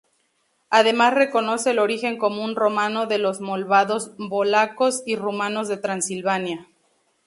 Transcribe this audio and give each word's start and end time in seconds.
Además 0.71 1.13
reconoce 1.13 1.69
el 1.69 1.77
origen 1.77 2.17
común 2.17 2.55
romano 2.55 3.05
de 3.05 3.19
los 3.19 3.39
moldavos, 3.39 4.13
valacos 4.17 5.03
y 5.05 5.15
rumanos 5.15 5.67
de 5.67 5.77
Transilvania. 5.77 6.67